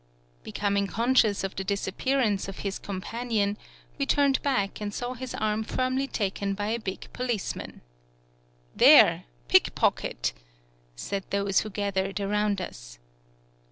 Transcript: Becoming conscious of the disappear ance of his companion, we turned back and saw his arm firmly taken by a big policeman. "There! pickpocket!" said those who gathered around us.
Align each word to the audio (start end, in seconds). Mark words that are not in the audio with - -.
Becoming 0.41 0.87
conscious 0.87 1.43
of 1.43 1.55
the 1.55 1.63
disappear 1.63 2.19
ance 2.19 2.47
of 2.47 2.57
his 2.65 2.79
companion, 2.79 3.55
we 3.99 4.07
turned 4.07 4.41
back 4.41 4.81
and 4.81 4.91
saw 4.91 5.13
his 5.13 5.35
arm 5.35 5.63
firmly 5.63 6.07
taken 6.07 6.55
by 6.55 6.69
a 6.69 6.79
big 6.79 7.13
policeman. 7.13 7.81
"There! 8.75 9.25
pickpocket!" 9.47 10.33
said 10.95 11.23
those 11.29 11.59
who 11.59 11.69
gathered 11.69 12.19
around 12.19 12.61
us. 12.61 12.97